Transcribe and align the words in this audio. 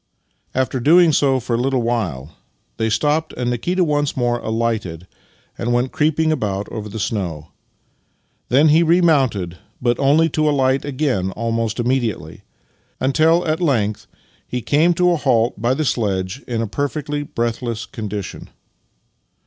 After 0.55 0.79
doing 0.79 1.13
so 1.13 1.39
for 1.39 1.55
a 1.55 1.59
Httle 1.59 1.83
while 1.83 2.35
they 2.77 2.89
stopped, 2.89 3.33
and 3.37 3.51
Nikita 3.51 3.83
once 3.83 4.17
more 4.17 4.39
alighted 4.39 5.05
and 5.59 5.73
went 5.73 5.91
creeping 5.91 6.31
about 6.31 6.67
over 6.71 6.89
the 6.89 6.97
snow. 6.99 7.49
Then 8.49 8.69
he 8.69 8.81
remounted, 8.81 9.59
but 9.79 9.99
only 9.99 10.27
to 10.29 10.41
ahght 10.45 10.83
again 10.85 11.29
almost 11.33 11.79
immediately; 11.79 12.41
until 12.99 13.45
at 13.45 13.61
length 13.61 14.07
he 14.47 14.59
came 14.63 14.95
to 14.95 15.11
a 15.11 15.17
halt 15.17 15.61
by 15.61 15.75
the 15.75 15.85
sledge 15.85 16.41
in 16.47 16.63
a 16.63 16.67
perfectly 16.67 17.21
breathless 17.21 17.85
condition. 17.85 18.49